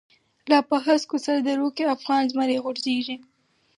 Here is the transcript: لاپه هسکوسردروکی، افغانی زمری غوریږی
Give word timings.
لاپه 0.49 0.77
هسکوسردروکی، 0.87 1.91
افغانی 1.95 2.29
زمری 2.31 2.57
غوریږی 2.63 3.17